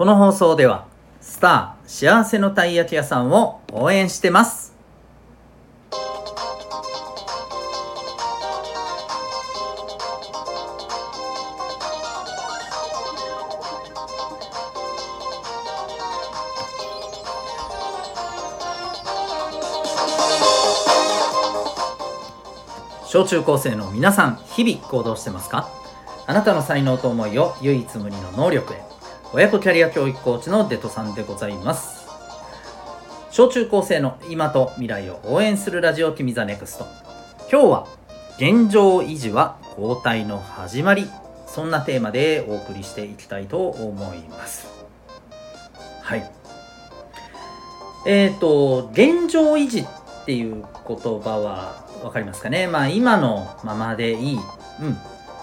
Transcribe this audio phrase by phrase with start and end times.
[0.00, 0.86] この放送では
[1.20, 4.74] スター幸せのたい焼き屋さんを応援してます。
[23.04, 25.68] 小中高生の皆さん日々行動してますか？
[26.26, 28.89] あなたの才能と思いを唯一無二の能力へ
[29.32, 32.08] 親子キャリア教育コーチのデトさんでございます。
[33.30, 36.86] 小中高生の今と未来を応援するラジオ君ザネクスト。
[37.48, 37.86] 今日は
[38.38, 41.08] 現状維持は後退の始まり。
[41.46, 44.66] そんなテーマでお送りしていきたいと思います。
[46.02, 46.28] はい。
[48.06, 49.86] えっ、ー、と現状維持っ
[50.26, 52.66] ていう言葉は分かりますかね？
[52.66, 54.96] まあ今のままでいい、うん、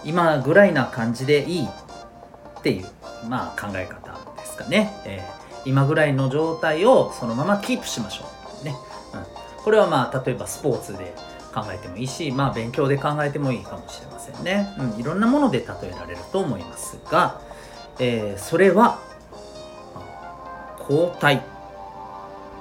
[0.04, 1.68] 今ぐらいな感じでいい。
[1.68, 2.88] っていう、
[3.28, 8.26] まあ、考え方ですかね、えー、今ぐらいの状態をそのままキープしましょ
[8.62, 8.66] う。
[8.66, 8.76] ね、
[9.14, 11.14] うん、これはまあ例えばスポーツで
[11.54, 17.42] 考えてもいいし、まあ、勉強で考えてもいいかもしれませんね、うん、いろんなもので例えられると思いますが、
[18.00, 19.00] えー、それは
[20.90, 21.44] 交代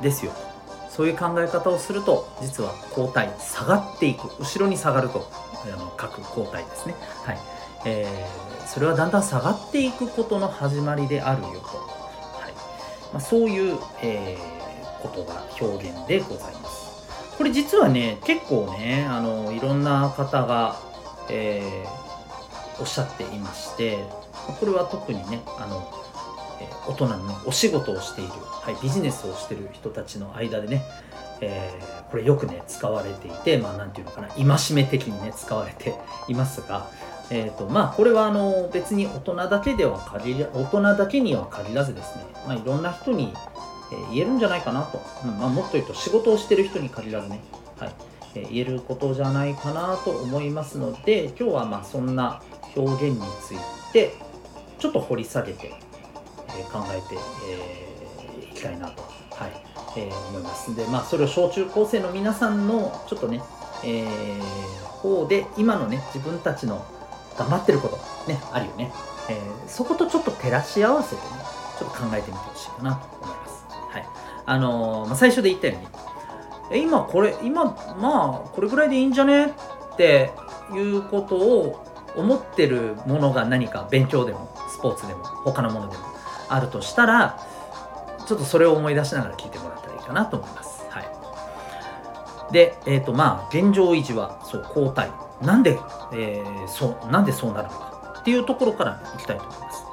[0.02, 0.32] ですよ
[0.96, 4.28] そういう考え方をすると実は交代下がっていく。
[4.40, 5.28] 後ろに下がると
[5.66, 6.94] あの書く交代ですね。
[7.24, 7.38] はい、
[7.86, 12.52] えー、それはだんだん下がっていくことの始まりであるよと、はい。
[13.12, 16.86] まあ、そういう、えー、ことが表現でございます。
[17.38, 20.80] これ実はね結構ねあのいろんな方が、
[21.28, 23.98] えー、おっしゃっていまして
[24.58, 25.86] これは特にねあの
[26.88, 30.82] 大人の、お仕事をしている、はい、ビジネスをしている人たちの間でね、
[31.40, 35.94] えー、これよくね使われていてまあ何て言うのかな戒め的にね使われて
[36.28, 36.88] いますが、
[37.30, 43.34] えーとまあ、これはあの別に大人だけでは限り大人だけには限らずですね、まあ、いろんな人に、
[43.92, 47.40] え言えるんじゃないかなと、うんまあ、もっと言うと仕事をしてる人に限らずね、
[47.78, 47.94] はい
[48.34, 52.42] えー、言えることじゃないかなと思いますので今日はまあそんな
[52.74, 54.14] 表現について
[54.78, 55.72] ちょっと掘り下げて
[56.58, 57.18] え考えてい、
[57.50, 59.65] えー、きたいなと、はい。
[59.96, 60.74] えー、思います。
[60.74, 63.42] でまあそれを小中高生の皆さんのちょっとね、
[63.84, 66.84] えー、方で今のね自分たちの
[67.38, 67.96] 頑張ってること
[68.30, 68.92] ねあるよね、
[69.28, 71.28] えー、そことちょっと照らし合わせてね
[71.78, 73.66] ちょっと考えてみてほしいかなと思います。
[73.90, 74.06] はい。
[74.46, 75.86] あのー、まあ、最初で言ったように
[76.70, 77.64] え今これ今
[78.00, 80.30] まあこれぐらいでいいんじゃねって
[80.72, 81.84] いうことを
[82.16, 86.04] 思ってるものが何か勉強でもスポーツでも他のものでも
[86.48, 87.38] あるとしたら
[88.26, 90.84] ちょっとそれを思い出しながら聞いてもらったかなと思います。
[90.90, 95.10] はい、で、えっ、ー、とまあ現状維持はそう交代
[95.42, 95.78] なんで、
[96.12, 99.84] えー、そうなんでそうなるのかっていうところからいきたいと思います。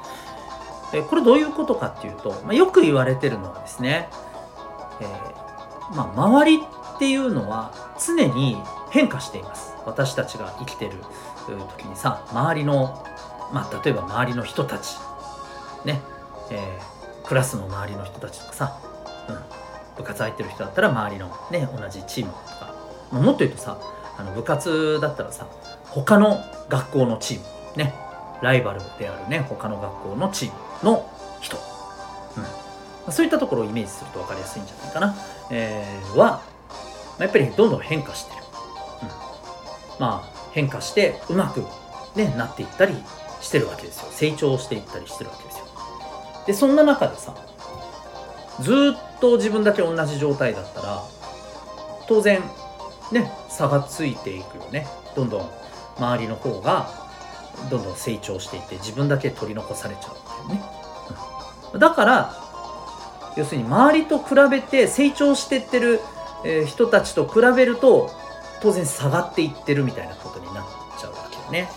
[0.94, 4.08] え、これどういうことかっていうと、まあ、よく言われてるのはですね、
[5.00, 8.56] えー、まあ、周りっていうのは常に
[8.90, 9.74] 変化しています。
[9.84, 10.92] 私たちが生きてる
[11.46, 13.04] 時にさ周りの、
[13.52, 14.96] まあ、例えば周りの人たち
[15.84, 16.00] ね
[16.50, 18.78] えー、クラスの周りの人たちとかさ、
[19.28, 19.36] うん、
[19.96, 22.74] 部活入ってる人だったら周りのね同じチームとか、
[23.12, 23.78] まあ、もっと言うとさ
[24.16, 25.46] あの部活だったらさ
[25.90, 26.38] 他の
[26.68, 27.44] 学校のチーム
[27.76, 27.94] ね
[28.42, 31.10] ライバルであるね他の学校のチームの
[31.40, 32.42] 人、うん。
[33.06, 35.14] ま、そういったところをイメージすると分かりやすいんじゃないかな、
[35.50, 36.42] えー、は
[37.18, 38.42] やっぱりどんどん変化してる、
[39.02, 39.08] うん、
[40.00, 41.64] まあ変化してうまく、
[42.16, 42.94] ね、なっていったり
[43.40, 44.08] してるわけですよ。
[44.10, 45.66] 成長していったりしてるわけですよ。
[46.46, 47.34] でそんな中でさ
[48.60, 51.02] ずっと自分だけ同じ状態だったら
[52.06, 52.42] 当然
[53.12, 54.86] ね差がついていくよね。
[55.16, 55.50] どんどん
[55.96, 56.88] 周りの方が
[57.70, 60.66] どんどん成長していって自分だけ取り残されちゃうんだよね、
[61.72, 62.34] うん、だから
[63.36, 66.00] 要するに周りと比べて成長してってる、
[66.66, 68.10] 人たちと比べると
[68.60, 70.66] 当然下がっていってるみたいなことになっ
[71.00, 71.68] ちゃうわけよね。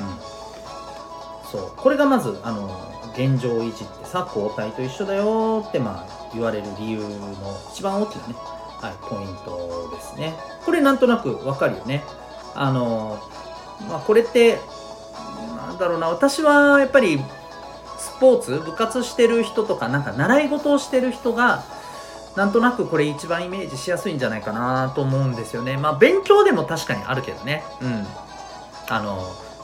[0.00, 0.02] う
[1.46, 1.72] ん、そう。
[1.76, 7.06] これがまずあの現状維持ってさ交代と一緒だよってまあ言われる理由の
[7.72, 10.34] 一番大きなね、はい、ポイントですね。
[10.64, 12.04] これなんとなくわかるよね。
[12.54, 13.18] あの
[13.88, 14.58] まあこれって
[15.56, 17.20] なんだろうな私はやっぱり
[17.98, 21.64] スポーツ部活してる人とかなんか習い事をしてる人が
[22.36, 25.76] なんとなくこれ一番イメージしやすいんじゃないかなと思うんですよね。
[25.76, 27.64] まあ勉強でも確かにあるけどね。
[27.80, 28.06] うん。
[28.88, 29.16] あの、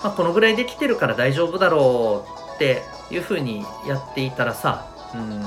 [0.02, 5.42] まあ、このぐらいできてるから大丈夫だろうっていう風にやっていたらさうん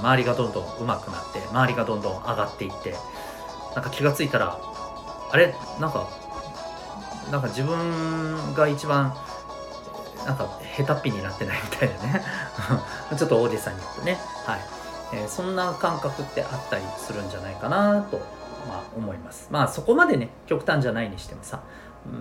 [0.00, 2.94] 周りがどんどん上手くなって周りがどんどん上がっていって
[3.74, 4.58] なんか気が付いたら
[5.30, 5.54] あれ？
[5.78, 6.08] なんか
[7.30, 9.14] なんか自分が一番
[10.24, 12.24] なんか下手っぴになってないみたいなね。
[13.16, 14.18] ちょっと大げさんに言うとね。
[14.46, 14.60] はい。
[15.12, 18.16] えー、そんな感覚ってあったりするんじゃないかなと、
[18.66, 19.48] まあ、思います。
[19.50, 21.60] まあそこまでね極端じゃないにしてもさ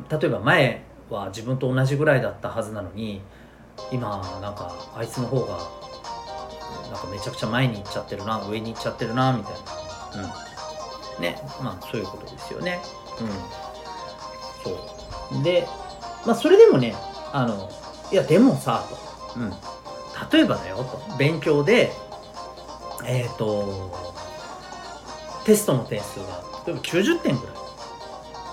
[0.09, 3.21] 例えば前は自分と同じぐらいだったはずなのに
[3.91, 5.57] 今なんかあいつの方が
[6.89, 9.53] なんかめちゃくちゃ前に行っちゃってるな上に行っちゃってるなみたい
[10.15, 10.24] な。
[11.18, 11.21] うん。
[11.21, 12.79] ねまあそういうことですよね。
[13.19, 13.27] うん。
[14.63, 15.44] そう。
[15.44, 15.68] で
[16.25, 16.95] まあそれでもね
[17.31, 17.69] あの
[18.12, 18.85] いやでもさ
[19.33, 19.50] と、うん、
[20.31, 21.91] 例えばだよと勉強で
[23.06, 24.07] えっ、ー、と
[25.45, 27.56] テストの点数が例えば90点ぐらい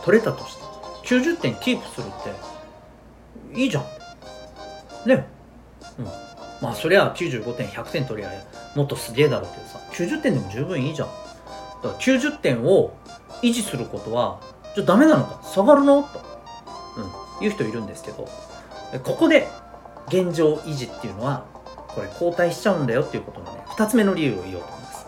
[0.05, 0.63] 取れたとして
[1.07, 3.85] 90点キープするっていいじゃん
[5.07, 5.27] ね。
[5.99, 6.05] うん。
[6.61, 8.31] まあそりゃ95点100点取りゃ
[8.75, 9.79] もっとすげえだろうけどさ。
[9.93, 11.09] 90点でも十分いいじゃん。
[11.83, 12.97] だから90点を
[13.43, 14.41] 維持することは
[14.75, 15.43] じゃあダメなのか。
[15.45, 16.03] 下がるの？
[16.03, 16.21] と、
[16.97, 18.29] うん、言う人いるんですけど。
[19.03, 19.49] ここで
[20.07, 21.45] 現状維持っていうのは
[21.89, 25.05] これ後退しちゃうんだよっていうことのね2つ目の理由を言おうと思います。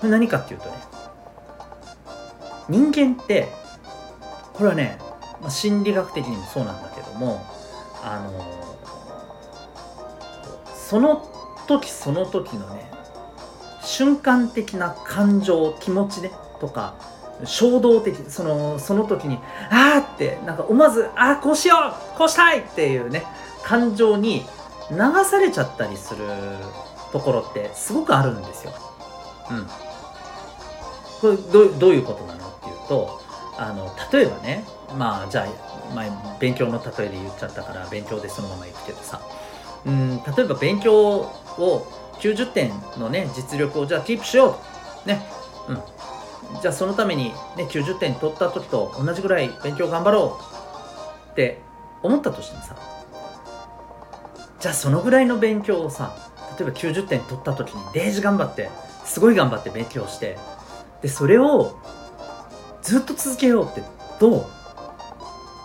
[0.00, 0.72] これ何かっていうとね
[2.68, 3.48] 人間って
[4.54, 4.98] これはね、
[5.40, 7.46] まあ、心理学的にもそうなんだけども
[8.02, 8.71] あの
[10.92, 11.26] その
[11.68, 12.84] 時その時のね
[13.82, 16.30] 瞬間的な感情気持ちね
[16.60, 16.96] とか
[17.46, 19.38] 衝動的そのその時に
[19.70, 21.76] ああってなんか思わずああこうしよ
[22.14, 23.24] うこうしたいっていうね
[23.64, 24.44] 感情に
[24.90, 26.26] 流されちゃったりする
[27.10, 28.74] ところってすごくあるんですよ。
[29.50, 29.66] うん。
[31.22, 31.36] これ
[31.78, 33.18] どういうことなのっていうと
[33.56, 34.64] あの例えばね
[34.98, 39.22] まあじゃあ前勉強の例えで言っちゃったから勉強でそのまま行くけどさ
[39.86, 41.86] うん例えば勉強を
[42.20, 44.60] 90点のね実力をじゃあキープしよ
[45.04, 45.22] うね。
[45.68, 45.82] うん。
[46.60, 50.38] じゃあそのために、ね、90点取った時と同じぐらい勉強頑張ろ
[51.28, 51.60] うって
[52.02, 52.76] 思ったとしてもさ
[54.60, 56.14] じゃあそのぐらいの勉強をさ
[56.58, 58.70] 例えば90点取った時にデージ頑張って
[59.04, 60.36] すごい頑張って勉強して
[61.00, 61.78] でそれを
[62.82, 63.82] ずっと続けようって
[64.20, 64.46] ど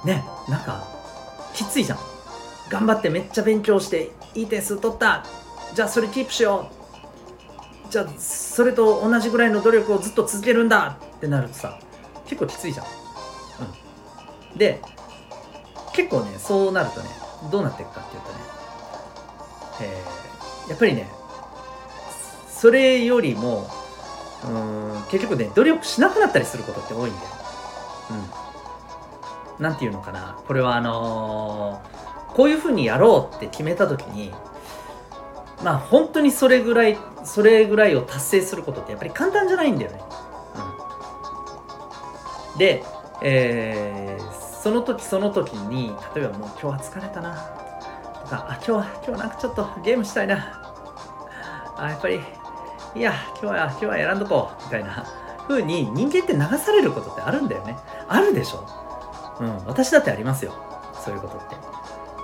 [0.04, 0.08] う？
[0.08, 0.24] ね。
[0.48, 0.88] なんか
[1.54, 2.00] きついじゃん。
[2.70, 5.26] 頑張ってめっちゃ勉強していい点数取った。
[5.74, 6.70] じゃあそれキープしよ
[7.88, 7.92] う。
[7.92, 10.98] じゃあそれと同じぐらいの努力をずっと続けるんだ。
[11.18, 11.80] ってなるとさ
[12.26, 12.86] 結構きついじゃん。
[14.52, 14.58] うん。
[14.58, 14.82] で
[15.94, 17.10] 結構ねそうなるとね
[17.52, 18.36] どうなっていくかっていうとね
[19.82, 21.08] えー、やっぱりね
[22.50, 23.70] それよりも
[24.46, 27.28] うん結局ね努力しなくなったりすることって多いんだよ。
[29.58, 30.40] うん、なんていうのかな。
[30.48, 32.07] これはあのー、
[32.38, 34.32] こういうふうにやろうって決めた時に
[35.64, 40.00] まあ本当にそれぐらいそれぐらいを達成することってやっぱり簡単じゃないんだよね。
[42.54, 42.84] うん、で、
[43.24, 47.36] えー、その時その時に例えばもう今日は疲れたな。
[48.22, 50.62] とかあ今日は今日なんかちょっとゲームしたいな。
[51.76, 52.22] あやっぱり
[52.96, 54.64] いや今日は今日は選んどこう。
[54.66, 55.06] みたいな。
[55.48, 57.78] 風に人間って流されることってあるんだよね。
[58.08, 58.68] あるでしょ。
[59.40, 59.66] うん。
[59.66, 60.54] 私だってありますよ。
[61.04, 61.77] そういうことって。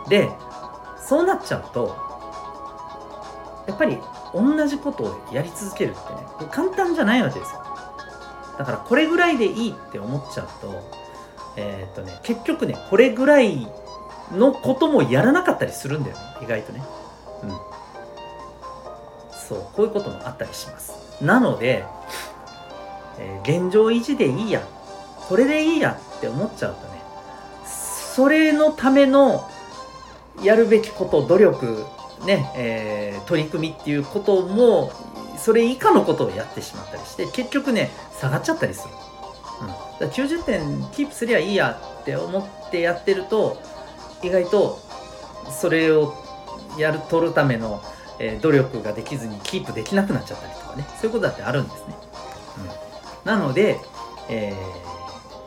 [0.10, 0.30] で
[0.98, 1.96] そうなっちゃうと
[3.68, 3.98] やっぱり
[4.34, 7.64] 同じことをやり続けるってね簡単じゃないわけですよ。
[8.58, 10.82] だからこれぐらいでいいって思っちゃうと
[11.56, 13.68] えー、っとね結局ねこれぐらい
[14.32, 16.84] のこともやらなかったりするんだよね意外とね。
[17.44, 17.50] うん。
[19.48, 21.24] そうこういうこともあったりします。
[21.24, 21.86] なので、
[23.20, 24.62] えー、現状維持でいいや
[25.27, 27.01] これでいいやって思っちゃうとね
[27.66, 29.50] それのための
[30.42, 31.86] やるべきこと努力
[32.25, 34.92] ね、えー、取り組みっていうことも
[35.38, 38.94] それ以下のことをやってしまったりして結局ね下がっちゃったりする、
[39.62, 43.62] うん、だ90点キープすりゃいいやって思ってやってると
[44.24, 44.80] 意外と
[45.52, 46.13] それを
[46.78, 47.82] やる取るための、
[48.20, 50.86] えー、努力ができずにキープできなくなっちゃったりとかね。
[51.00, 51.96] そういうことだってあるんですね。
[53.24, 53.80] うん、なので、
[54.30, 54.54] え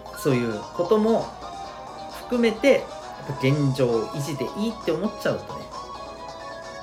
[0.05, 1.27] ー、そういうことも
[2.27, 2.85] 含めて
[3.41, 5.65] 現状維持でいいって思っちゃうとね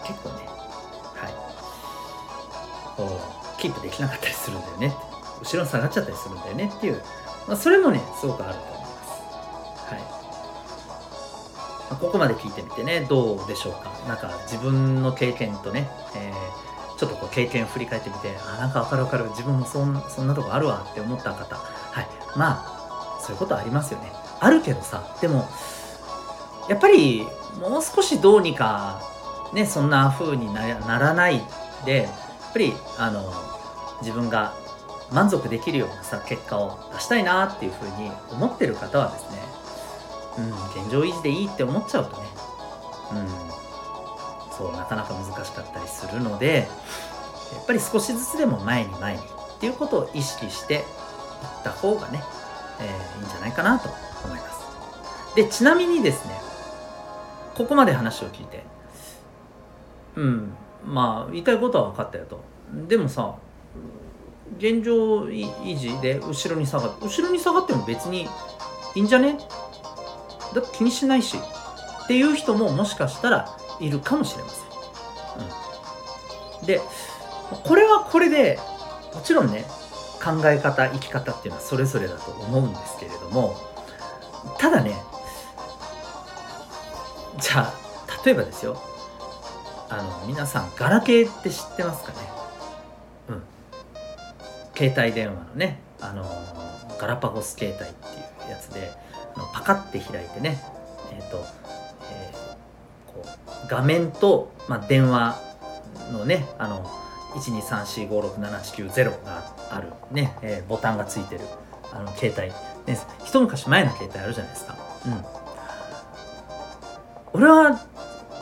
[0.05, 0.45] 結構ね
[1.15, 1.33] はい。
[2.97, 3.19] こ
[3.57, 4.93] うキープできなかったりするんだよね。
[5.41, 7.01] 後ろに下がっちゃったりするんだよねっていう、
[7.47, 9.93] まあ、それもねすごくあると思います。
[9.93, 11.91] はい。
[11.91, 13.91] まここまで聞いてみてねどうでしょうか。
[14.07, 19.29] なんか自分の経験とね、えー、ちょっとこう経験を振り返ってみてあなんか分かる分かる。
[19.29, 21.55] 自分もそんそんなとこあるわって思った方。
[21.55, 22.07] はい。
[22.35, 24.11] まあそういうことありますよね。
[24.39, 25.47] あるけどさでも
[26.69, 27.25] やっぱり
[27.59, 29.01] もう少しどうにか
[29.53, 31.41] ねそんな風にならない
[31.85, 33.33] でやっぱりあの
[34.01, 34.53] 自分が
[35.11, 39.43] 満足できるようなさ結果を出したいなっていうふうに思ってる方はですね
[40.37, 40.49] うん、
[40.81, 42.27] 現状維持でいいって思っちゃうとね、
[43.11, 43.53] うん
[44.55, 46.67] そうなかなか難しかったりするので
[47.55, 50.81] やっぱり少しずつでも前に前にっていうことを意識していっ
[51.63, 52.21] た方がね、
[52.79, 53.89] えー、いいんじゃないかなと
[54.23, 55.35] 思います。
[55.35, 56.39] でちなみにですね
[57.55, 58.63] ここまで話を聞いて。
[60.15, 60.53] うん。
[60.85, 62.39] まあ言いたいことは分かったよと。
[62.87, 63.35] でもさ
[64.57, 68.27] 現状維持で後ろに下がって後ろに下がっても別に
[68.95, 69.37] いいんじゃね？
[70.53, 71.37] だって気にしないし。
[71.37, 74.65] っていう人ももしかしたらいるかもしれません、
[76.59, 76.81] うん、で
[77.63, 78.59] これはこれで
[79.15, 79.63] もちろんね
[80.21, 83.55] 考え方生き方っていうのはそれぞれだと思うんですけれども
[84.59, 84.97] ただね
[87.39, 87.73] じゃあ
[88.25, 88.81] 例えばですよ
[89.89, 92.17] あの皆さんガラケーって知ってますかね？
[93.29, 93.43] うん
[94.75, 96.25] 携帯電話のねあの
[96.99, 98.91] ガラパゴス携帯っていうやつで
[99.53, 100.61] パカッて開いてね
[101.11, 101.45] えっ、ー、と、
[102.11, 105.39] えー、こう画面と、まあ、電話
[106.11, 106.83] のねあの
[107.35, 111.41] 123456789があるね、えー、ボタンがついてる
[111.91, 112.49] あの携帯、
[112.91, 114.77] ね、一昔前の携帯あるじゃないですか。
[115.05, 115.42] うん。
[117.33, 117.81] 俺は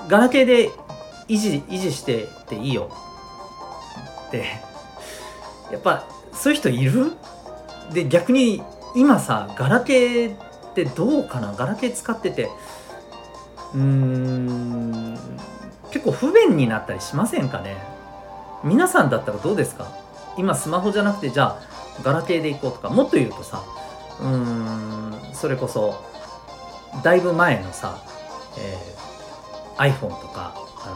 [0.07, 0.69] ガラケーで
[1.27, 2.91] 維持維持してていいよ。
[4.27, 4.45] って
[5.71, 7.13] やっぱそういう人いる？
[7.93, 8.61] で逆に
[8.95, 11.53] 今さガラケーってどうかな？
[11.53, 12.49] ガラケー使ってて。
[13.73, 15.17] うーん
[15.91, 17.77] 結構不便になったりしませんかね？
[18.63, 19.87] 皆さんだったらどうですか？
[20.37, 21.61] 今スマホじゃなくてじゃあ
[22.03, 22.89] ガラケーでいこうとか。
[22.89, 23.63] もっと言うとさ
[24.19, 24.27] うー
[25.31, 26.03] んそれこそ
[27.03, 28.03] だいぶ前のさ、
[28.57, 30.53] えー、iPhone とか
[30.83, 30.89] あ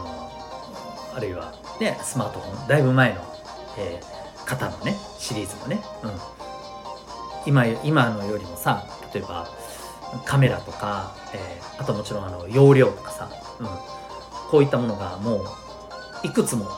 [1.12, 3.20] のあるいはねスマートフォンだいぶ前の、
[3.78, 6.10] えー、型のねシリーズのね、うん、
[7.46, 9.48] 今今のよりもさ例えば
[10.24, 13.66] カメラとか、えー、あともちろんあの容量とかさ、うん、
[14.50, 15.44] こういったものがも
[16.22, 16.68] ういくつも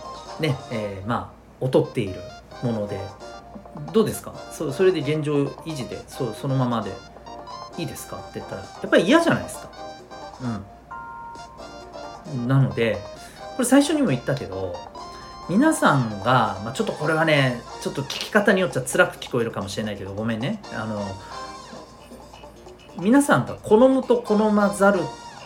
[0.40, 2.20] ね、えー、まあ劣っている
[2.62, 3.00] もので
[3.92, 4.32] どうですか？
[4.52, 6.92] そそれで現状維持でそそのままで
[7.76, 8.16] いいですか？
[8.16, 9.70] って言ったらやっぱり嫌じゃないですか。
[10.42, 12.98] うん、なので
[13.56, 14.74] これ最初にも言ったけど
[15.48, 20.60] 皆さんが、まあ、ちょっとこれはねちょっと聞き方によっては辛く聞こえるかもしれないけどごめんね。
[20.74, 21.02] あの
[22.98, 25.00] 皆さんが好むと好まざる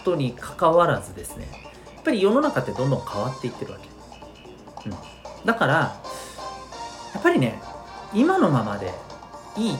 [0.05, 1.47] とにかかわらずですね
[1.95, 4.97] やっぱり世の中ってどんどん変わっていってるわけ、うん、
[5.45, 6.01] だからや
[7.19, 7.61] っぱりね
[8.15, 8.93] 今のままで
[9.57, 9.79] いいっ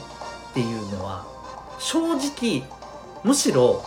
[0.53, 1.25] ていうのは
[1.79, 2.63] 正直
[3.23, 3.83] むしろ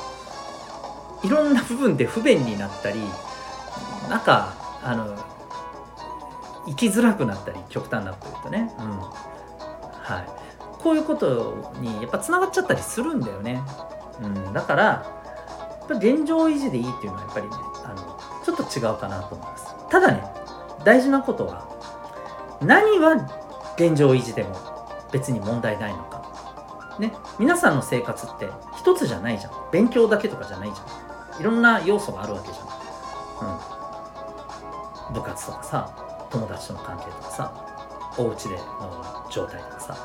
[1.23, 3.01] いろんな部分で不便になったり
[4.09, 5.17] なんかあの
[6.67, 8.99] 生きづらくなったり極端なこと言うとね、うん。
[8.99, 10.27] はい、
[10.83, 13.61] こういうことにやっぱつながっちゃったりするんだよね、
[14.23, 15.07] うん、だから
[15.89, 17.53] 現状維持でいいっていうのはやっぱりね
[17.85, 19.75] あのちょっと違うかなと思います。
[19.91, 20.23] ただね
[20.85, 21.67] 大事なことは
[22.61, 23.15] 何は
[23.77, 24.57] 現状維持でも
[25.13, 26.17] 別に問題ないのか。
[26.99, 27.13] ね。
[27.39, 29.53] 皆さんの生活って一つじゃないじゃん。
[29.71, 30.87] 勉強だけとかじゃないじゃん。
[31.41, 32.63] いろんな要素があるわけじゃ
[33.45, 33.59] ん、
[35.09, 39.97] うん、部活とかさ友達との関係とかさお家での状態とかさ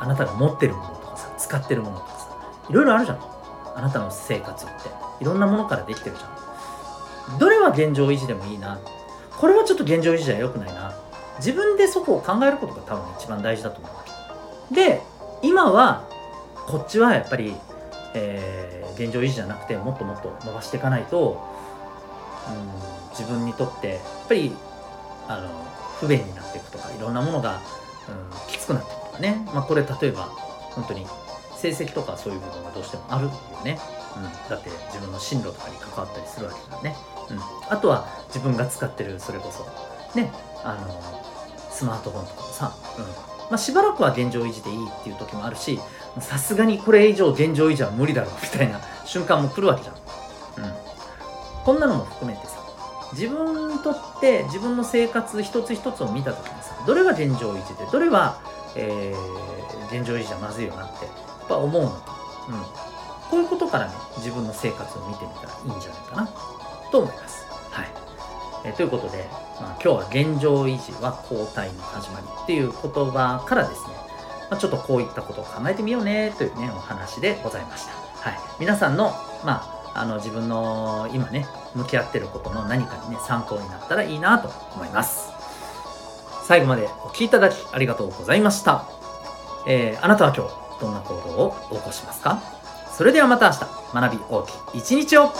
[0.00, 2.28] あなたが持ってるものとかさ使ってるものとかさ
[2.68, 3.18] いろいろあるじゃん。
[3.74, 4.74] あなたの生活って。
[5.20, 7.38] いろんなものからできてるじゃん。
[7.38, 8.78] どれは現状維持でもいいな。
[9.38, 10.92] これはちょっと現状維持じゃ良くないな。
[11.38, 14.04] 自分でそこを考えることが多分一番大事だと思うわ
[14.68, 14.74] け。
[14.74, 15.02] で
[15.42, 16.04] 今は
[16.66, 17.54] こっちはやっぱり、
[18.14, 21.42] えー、現状維持じゃなくてもっともっと伸ばしていかないと、
[22.48, 24.52] うん、自分にとってやっぱり
[25.28, 25.48] あの
[26.00, 27.60] 不便になっていくとかいろんなものが、
[28.08, 30.24] うん、きつくなっていくとかね、まあ、これ例えば
[30.72, 31.06] 本当に
[31.56, 33.30] 成績とかそういう部分がどうしてもあるよ
[33.64, 33.78] ね、
[34.16, 36.96] うん、だって自分の進路とかに関わったりするわけじゃんね、
[37.30, 37.38] うん、
[37.68, 39.64] あとは自分が使ってるそれこそ
[40.18, 40.30] ね
[40.64, 41.24] あの
[41.70, 45.80] スマートフォンとかもさ、うんまあ、しばらくは現状維持でいいっていう時もあるし
[46.20, 49.98] さすがにこれ以上現状維持は無理だろうみたいな瞬間も来るわけじゃん、う
[50.68, 50.74] ん、
[51.64, 52.58] こんなのも含めてさ
[53.12, 58.40] 自分にとって自分の生活一つ一つを見た時にさどれが現状維持でどれは、
[58.76, 62.16] えー、現状維持じゃまずいよなってやっぱ思うのか、
[62.48, 62.54] うん、
[63.30, 66.28] こういうことからね自分の生活を見てみたらいいんじゃないかな
[66.90, 67.46] と思います、
[68.64, 69.28] え、ということで
[69.60, 73.94] まあ、今日は現状維持は後退の始まりっていう言葉からですね、
[74.50, 77.92] まあ、ちょっとこういったことを考えてみようねというね、お話でございました。
[77.92, 78.38] はい。
[78.60, 79.12] 皆さんの、
[79.44, 85.32] まあ、あの自分の今ね、向き合ってることの何かにね、参考になったらいいなと思います。
[86.46, 88.84] 最後までお聴きいただきありがとうございました。
[89.66, 92.40] えー、あなたは今日どんな行動を起こしますか？
[92.96, 95.32] それではまた明日、学び大きい一日を